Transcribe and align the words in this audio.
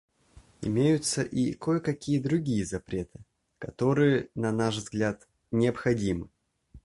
Имеются 0.61 1.21
и 1.21 1.53
кое-какие 1.53 2.17
другие 2.19 2.65
запреты, 2.65 3.19
которые, 3.59 4.29
на 4.33 4.51
наш 4.51 4.77
взгляд, 4.77 5.27
необходимы. 5.51 6.29